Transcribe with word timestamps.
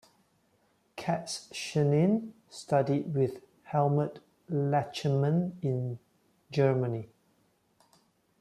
Kats-Chernin 0.95 2.33
studied 2.49 3.13
with 3.13 3.43
Helmut 3.65 4.17
Lachenmann 4.49 5.57
in 5.63 5.99
Germany. 6.51 7.07